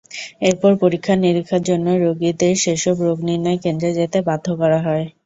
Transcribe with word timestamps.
এরপর 0.41 0.71
পরীক্ষা-নিরীক্ষার 0.81 1.61
জন্য 1.69 1.87
রোগীদের 2.03 2.53
সেসব 2.63 2.95
রোগনির্ণয় 3.05 3.59
কেন্দ্রে 3.63 3.89
যেতে 3.99 4.17
বাধ্য 4.27 4.47
করা 4.59 4.79
হয়। 4.85 5.05